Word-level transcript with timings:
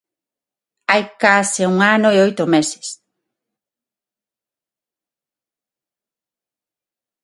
Hai 0.89 1.03
case 1.21 1.61
un 1.71 1.77
ano 1.95 2.07
e 2.15 2.17
oito 2.27 2.43
meses. 2.53 2.87